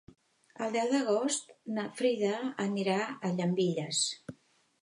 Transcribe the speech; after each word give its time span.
El 0.67 0.71
deu 0.75 0.87
d'agost 0.93 1.53
na 1.77 1.85
Frida 1.99 2.33
anirà 2.65 2.99
a 3.29 3.33
Llambilles. 3.37 4.05